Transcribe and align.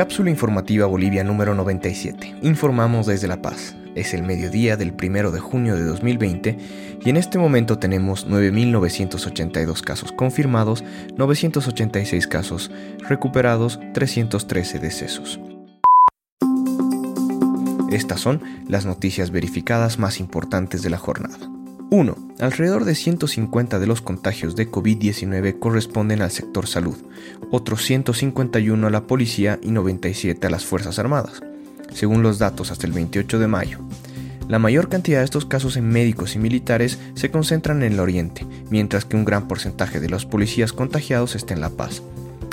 Cápsula 0.00 0.30
informativa 0.30 0.86
Bolivia 0.86 1.22
número 1.24 1.54
97. 1.54 2.36
Informamos 2.40 3.04
desde 3.04 3.28
La 3.28 3.42
Paz. 3.42 3.76
Es 3.94 4.14
el 4.14 4.22
mediodía 4.22 4.78
del 4.78 4.94
1 4.98 5.30
de 5.30 5.40
junio 5.40 5.76
de 5.76 5.84
2020 5.84 6.56
y 7.04 7.10
en 7.10 7.18
este 7.18 7.36
momento 7.36 7.78
tenemos 7.78 8.26
9.982 8.26 9.82
casos 9.82 10.12
confirmados, 10.12 10.82
986 11.18 12.26
casos 12.28 12.70
recuperados, 13.10 13.78
313 13.92 14.78
decesos. 14.78 15.38
Estas 17.92 18.20
son 18.22 18.40
las 18.68 18.86
noticias 18.86 19.30
verificadas 19.30 19.98
más 19.98 20.18
importantes 20.18 20.80
de 20.80 20.88
la 20.88 20.96
jornada. 20.96 21.59
1. 21.92 22.16
Alrededor 22.38 22.84
de 22.84 22.94
150 22.94 23.80
de 23.80 23.86
los 23.88 24.00
contagios 24.00 24.54
de 24.54 24.70
COVID-19 24.70 25.58
corresponden 25.58 26.22
al 26.22 26.30
sector 26.30 26.68
salud, 26.68 26.96
otros 27.50 27.84
151 27.84 28.86
a 28.86 28.90
la 28.90 29.08
policía 29.08 29.58
y 29.60 29.72
97 29.72 30.46
a 30.46 30.50
las 30.50 30.64
Fuerzas 30.64 31.00
Armadas, 31.00 31.42
según 31.92 32.22
los 32.22 32.38
datos 32.38 32.70
hasta 32.70 32.86
el 32.86 32.92
28 32.92 33.40
de 33.40 33.48
mayo. 33.48 33.78
La 34.46 34.60
mayor 34.60 34.88
cantidad 34.88 35.18
de 35.18 35.24
estos 35.24 35.46
casos 35.46 35.76
en 35.76 35.88
médicos 35.88 36.36
y 36.36 36.38
militares 36.38 37.00
se 37.14 37.32
concentran 37.32 37.82
en 37.82 37.94
el 37.94 38.00
oriente, 38.00 38.46
mientras 38.70 39.04
que 39.04 39.16
un 39.16 39.24
gran 39.24 39.48
porcentaje 39.48 39.98
de 39.98 40.08
los 40.08 40.26
policías 40.26 40.72
contagiados 40.72 41.34
está 41.34 41.54
en 41.54 41.60
La 41.60 41.70
Paz. 41.70 42.02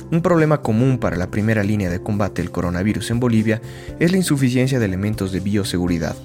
Un 0.09 0.23
problema 0.23 0.63
común 0.63 0.97
para 0.97 1.15
la 1.15 1.29
primera 1.29 1.63
línea 1.63 1.91
de 1.91 2.01
combate 2.01 2.41
del 2.41 2.49
coronavirus 2.49 3.11
en 3.11 3.19
Bolivia 3.19 3.61
es 3.99 4.11
la 4.11 4.17
insuficiencia 4.17 4.79
de 4.79 4.85
elementos 4.85 5.31
de 5.31 5.41
bioseguridad, 5.41 6.15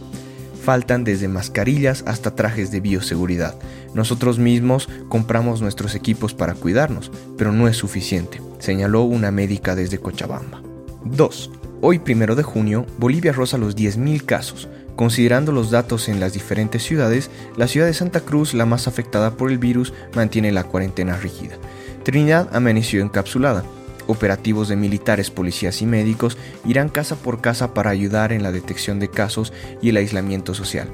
faltan 0.62 1.05
desde 1.05 1.29
mascarillas 1.29 2.05
hasta 2.07 2.34
trajes 2.34 2.70
de 2.70 2.80
bioseguridad. 2.80 3.57
Nosotros 3.95 4.39
mismos 4.39 4.89
compramos 5.09 5.61
nuestros 5.61 5.95
equipos 5.95 6.34
para 6.34 6.55
cuidarnos, 6.55 7.11
pero 7.37 7.53
no 7.53 7.69
es 7.69 7.77
suficiente, 7.77 8.41
señaló 8.59 9.03
una 9.03 9.30
médica 9.30 9.75
desde 9.75 9.98
Cochabamba. 9.98 10.62
2. 11.05 11.51
Hoy, 11.80 11.98
primero 11.98 12.37
de 12.37 12.45
junio, 12.45 12.86
Bolivia 12.98 13.33
roza 13.33 13.59
los 13.59 13.77
10.000 13.77 14.25
casos. 14.25 14.69
Considerando 14.95 15.53
los 15.53 15.70
datos 15.70 16.09
en 16.09 16.20
las 16.20 16.33
diferentes 16.33 16.83
ciudades, 16.83 17.31
la 17.56 17.67
ciudad 17.67 17.86
de 17.86 17.95
Santa 17.95 18.20
Cruz, 18.20 18.55
la 18.55 18.67
más 18.67 18.86
afectada 18.86 19.36
por 19.36 19.51
el 19.51 19.58
virus, 19.58 19.92
mantiene 20.14 20.53
la 20.53 20.64
cuarentena 20.64 21.17
rígida. 21.17 21.56
Trinidad 22.05 22.48
amaneció 22.53 23.03
encapsulada, 23.03 23.64
Operativos 24.12 24.68
de 24.68 24.77
militares, 24.77 25.30
policías 25.30 25.80
y 25.80 25.86
médicos 25.86 26.36
irán 26.66 26.91
casa 26.91 27.16
por 27.16 27.41
casa 27.41 27.72
para 27.72 27.88
ayudar 27.88 28.30
en 28.34 28.42
la 28.42 28.52
detección 28.52 29.00
de 29.00 29.08
casos 29.08 29.55
y 29.80 29.88
el 29.88 29.96
aislamiento 29.96 30.52
social. 30.52 30.91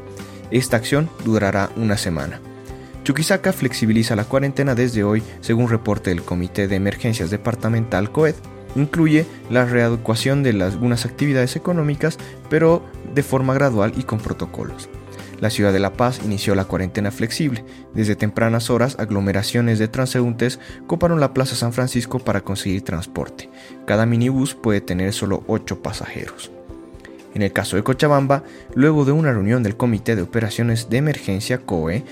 Esta 0.52 0.76
acción 0.76 1.10
durará 1.24 1.68
una 1.74 1.96
semana. 1.96 2.40
Chuquisaca 3.02 3.52
flexibiliza 3.52 4.14
la 4.14 4.22
cuarentena 4.22 4.76
desde 4.76 5.02
hoy, 5.02 5.24
según 5.40 5.68
reporte 5.68 6.10
del 6.10 6.22
Comité 6.22 6.68
de 6.68 6.76
Emergencias 6.76 7.28
Departamental 7.28 8.12
COED. 8.12 8.36
Incluye 8.76 9.26
la 9.50 9.64
readecuación 9.64 10.44
de 10.44 10.50
algunas 10.50 11.04
actividades 11.04 11.56
económicas, 11.56 12.18
pero 12.48 12.84
de 13.12 13.24
forma 13.24 13.52
gradual 13.52 13.94
y 13.96 14.04
con 14.04 14.20
protocolos. 14.20 14.88
La 15.40 15.50
ciudad 15.50 15.72
de 15.72 15.78
La 15.78 15.92
Paz 15.92 16.20
inició 16.24 16.56
la 16.56 16.64
cuarentena 16.64 17.12
flexible. 17.12 17.64
Desde 17.94 18.16
tempranas 18.16 18.70
horas, 18.70 18.96
aglomeraciones 18.98 19.78
de 19.78 19.86
transeúntes 19.86 20.58
coparon 20.88 21.20
la 21.20 21.32
Plaza 21.32 21.54
San 21.54 21.72
Francisco 21.72 22.18
para 22.18 22.40
conseguir 22.40 22.82
transporte. 22.82 23.48
Cada 23.86 24.04
minibús 24.04 24.56
puede 24.56 24.80
tener 24.80 25.12
solo 25.12 25.44
8 25.46 25.80
pasajeros. 25.80 26.50
En 27.34 27.42
el 27.42 27.52
caso 27.52 27.76
de 27.76 27.84
Cochabamba, 27.84 28.42
luego 28.74 29.04
de 29.04 29.12
una 29.12 29.30
reunión 29.30 29.62
del 29.62 29.76
Comité 29.76 30.16
de 30.16 30.22
Operaciones 30.22 30.90
de 30.90 30.96
Emergencia 30.96 31.58
COE, 31.58 32.02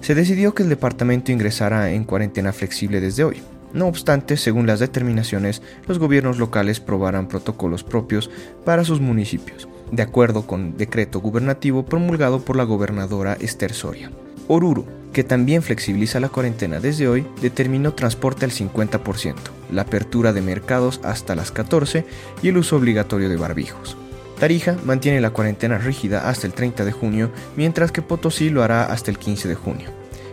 se 0.00 0.14
decidió 0.14 0.54
que 0.54 0.62
el 0.62 0.70
departamento 0.70 1.32
ingresara 1.32 1.90
en 1.90 2.04
cuarentena 2.04 2.54
flexible 2.54 3.00
desde 3.00 3.24
hoy. 3.24 3.42
No 3.74 3.86
obstante, 3.86 4.38
según 4.38 4.66
las 4.66 4.80
determinaciones, 4.80 5.60
los 5.86 5.98
gobiernos 5.98 6.38
locales 6.38 6.80
probarán 6.80 7.28
protocolos 7.28 7.84
propios 7.84 8.30
para 8.64 8.84
sus 8.84 9.00
municipios 9.00 9.68
de 9.90 10.02
acuerdo 10.02 10.46
con 10.46 10.76
decreto 10.76 11.20
gubernativo 11.20 11.84
promulgado 11.84 12.40
por 12.40 12.56
la 12.56 12.64
gobernadora 12.64 13.36
Esther 13.40 13.72
Soria. 13.72 14.10
Oruro, 14.48 14.84
que 15.12 15.24
también 15.24 15.62
flexibiliza 15.62 16.20
la 16.20 16.28
cuarentena 16.28 16.78
desde 16.78 17.08
hoy, 17.08 17.26
determinó 17.40 17.94
transporte 17.94 18.44
al 18.44 18.50
50%, 18.50 19.34
la 19.70 19.82
apertura 19.82 20.32
de 20.32 20.42
mercados 20.42 21.00
hasta 21.02 21.34
las 21.34 21.50
14 21.50 22.04
y 22.42 22.48
el 22.48 22.58
uso 22.58 22.76
obligatorio 22.76 23.28
de 23.28 23.36
barbijos. 23.36 23.96
Tarija 24.38 24.76
mantiene 24.84 25.22
la 25.22 25.30
cuarentena 25.30 25.78
rígida 25.78 26.28
hasta 26.28 26.46
el 26.46 26.52
30 26.52 26.84
de 26.84 26.92
junio, 26.92 27.30
mientras 27.56 27.92
que 27.92 28.02
Potosí 28.02 28.50
lo 28.50 28.62
hará 28.62 28.84
hasta 28.84 29.10
el 29.10 29.18
15 29.18 29.48
de 29.48 29.54
junio, 29.54 29.90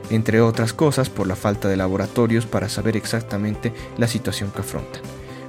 entre 0.09 0.41
otras 0.41 0.73
cosas 0.73 1.09
por 1.09 1.27
la 1.27 1.37
falta 1.37 1.69
de 1.69 1.77
laboratorios 1.77 2.45
para 2.45 2.67
saber 2.67 2.97
exactamente 2.97 3.71
la 3.97 4.07
situación 4.07 4.51
que 4.51 4.59
afrontan. 4.59 5.01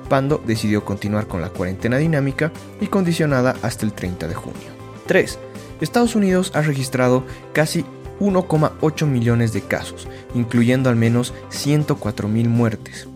Pando 0.09 0.41
decidió 0.47 0.85
continuar 0.85 1.27
con 1.27 1.41
la 1.41 1.51
cuarentena 1.51 1.99
dinámica 1.99 2.53
y 2.81 2.87
condicionada 2.87 3.57
hasta 3.63 3.85
el 3.87 3.93
30 3.93 4.29
de 4.29 4.35
junio. 4.35 4.61
3. 5.07 5.39
Estados 5.81 6.15
Unidos 6.15 6.53
ha 6.55 6.63
registrado 6.63 7.25
casi 7.53 7.85
1,8 8.21 9.07
millones 9.07 9.53
de 9.53 9.63
casos, 9.63 10.07
incluyendo 10.35 10.89
al 10.89 10.95
menos 10.97 11.35
104.000 11.51 12.49
muertes. 12.49 13.09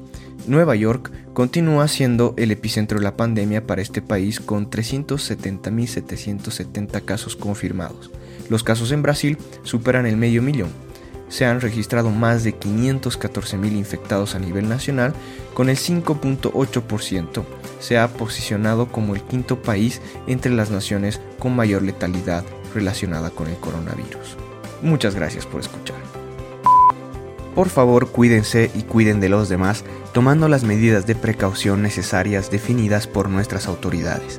Nueva 0.46 0.74
York 0.74 1.10
continúa 1.34 1.86
siendo 1.88 2.34
el 2.36 2.50
epicentro 2.50 2.98
de 2.98 3.04
la 3.04 3.16
pandemia 3.16 3.66
para 3.66 3.80
este 3.82 4.02
país 4.02 4.40
con 4.40 4.68
370.770 4.70 7.04
casos 7.04 7.36
confirmados. 7.36 8.10
Los 8.48 8.64
casos 8.64 8.90
en 8.92 9.02
Brasil 9.02 9.36
superan 9.62 10.06
el 10.06 10.16
medio 10.16 10.40
millón 10.42 10.87
se 11.28 11.44
han 11.44 11.60
registrado 11.60 12.10
más 12.10 12.44
de 12.44 12.58
514.000 12.58 13.72
infectados 13.72 14.34
a 14.34 14.38
nivel 14.38 14.68
nacional, 14.68 15.14
con 15.54 15.68
el 15.68 15.76
5.8% 15.76 17.44
se 17.80 17.98
ha 17.98 18.08
posicionado 18.08 18.88
como 18.88 19.14
el 19.14 19.22
quinto 19.22 19.62
país 19.62 20.00
entre 20.26 20.52
las 20.52 20.70
naciones 20.70 21.20
con 21.38 21.54
mayor 21.54 21.82
letalidad 21.82 22.44
relacionada 22.74 23.30
con 23.30 23.48
el 23.48 23.56
coronavirus. 23.56 24.36
Muchas 24.82 25.14
gracias 25.14 25.46
por 25.46 25.60
escuchar. 25.60 25.96
Por 27.54 27.68
favor, 27.70 28.10
cuídense 28.10 28.70
y 28.74 28.82
cuiden 28.82 29.18
de 29.18 29.28
los 29.28 29.48
demás, 29.48 29.84
tomando 30.12 30.48
las 30.48 30.62
medidas 30.62 31.06
de 31.06 31.16
precaución 31.16 31.82
necesarias 31.82 32.50
definidas 32.50 33.08
por 33.08 33.28
nuestras 33.28 33.66
autoridades. 33.66 34.38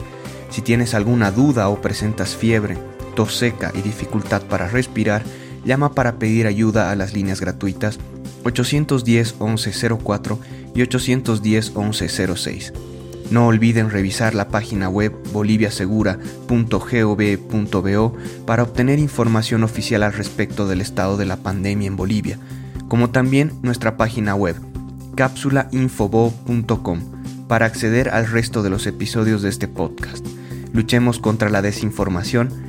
Si 0.50 0.61
tienes 0.61 0.94
alguna 0.94 1.31
duda 1.31 1.67
o 1.67 1.81
presentas 1.81 2.35
fiebre, 2.35 2.77
tos 3.16 3.35
seca 3.35 3.71
y 3.75 3.81
dificultad 3.81 4.41
para 4.44 4.69
respirar, 4.69 5.23
llama 5.65 5.93
para 5.93 6.19
pedir 6.19 6.47
ayuda 6.47 6.91
a 6.91 6.95
las 6.95 7.13
líneas 7.13 7.41
gratuitas 7.41 7.99
810 8.43 9.35
1104 9.39 10.39
y 10.75 10.81
810 10.81 11.75
1106. 11.75 12.73
No 13.31 13.47
olviden 13.47 13.89
revisar 13.91 14.33
la 14.33 14.47
página 14.49 14.89
web 14.89 15.13
boliviasegura.gov.bo 15.31 18.17
para 18.45 18.63
obtener 18.63 18.97
información 18.97 19.63
oficial 19.63 20.01
al 20.03 20.13
respecto 20.13 20.67
del 20.67 20.81
estado 20.81 21.15
de 21.17 21.25
la 21.25 21.37
pandemia 21.37 21.87
en 21.87 21.95
Bolivia, 21.95 22.39
como 22.87 23.11
también 23.11 23.53
nuestra 23.61 23.97
página 23.97 24.33
web 24.35 24.55
cápsulainfobo.com 25.15 26.99
para 27.47 27.65
acceder 27.65 28.09
al 28.09 28.27
resto 28.27 28.61
de 28.63 28.69
los 28.69 28.87
episodios 28.87 29.41
de 29.41 29.49
este 29.49 29.67
podcast. 29.67 30.25
Luchemos 30.71 31.19
contra 31.19 31.49
la 31.49 31.61
desinformación 31.61 32.69